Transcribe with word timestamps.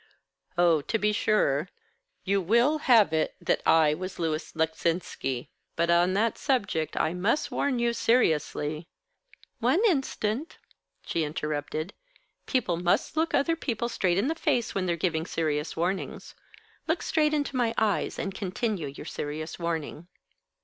"Oh, 0.57 0.81
to 0.81 0.97
be 0.97 1.11
sure. 1.11 1.69
You 2.23 2.41
will 2.41 2.79
have 2.89 3.13
it 3.13 3.35
that 3.39 3.61
I 3.67 3.93
was 3.93 4.17
Louis 4.17 4.51
Leczinski. 4.53 5.49
But, 5.75 5.91
on 5.91 6.13
that 6.15 6.39
subject, 6.39 6.97
I 6.97 7.13
must 7.13 7.51
warn 7.51 7.77
you 7.77 7.93
seriously" 7.93 8.87
"One 9.69 9.79
instant," 9.85 10.57
she 11.05 11.23
interrupted. 11.23 11.93
"People 12.47 12.77
must 12.77 13.15
look 13.15 13.35
other 13.35 13.55
people 13.55 13.89
straight 13.89 14.17
in 14.17 14.27
the 14.27 14.33
face 14.33 14.73
when 14.73 14.87
they're 14.87 14.95
giving 14.95 15.27
serious 15.27 15.77
warnings. 15.77 16.33
Look 16.87 17.03
straight 17.03 17.35
into 17.35 17.55
my 17.55 17.75
eyes, 17.77 18.17
and 18.17 18.33
continue 18.33 18.87
your 18.87 19.05
serious 19.05 19.59
warning." 19.59 20.07